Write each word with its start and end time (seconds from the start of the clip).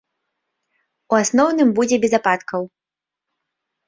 У 1.13 1.17
асноўным, 1.23 1.69
будзе 1.79 1.95
без 2.05 2.13
ападкаў. 2.19 2.61